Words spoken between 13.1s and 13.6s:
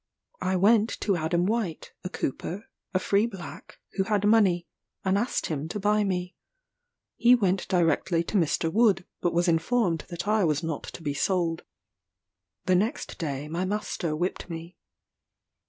day